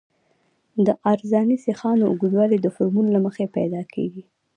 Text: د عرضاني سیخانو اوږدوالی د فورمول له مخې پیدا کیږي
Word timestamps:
د 0.85 0.87
عرضاني 1.09 1.57
سیخانو 1.65 2.03
اوږدوالی 2.07 2.57
د 2.61 2.67
فورمول 2.75 3.07
له 3.15 3.19
مخې 3.25 3.45
پیدا 3.57 3.81
کیږي 3.93 4.23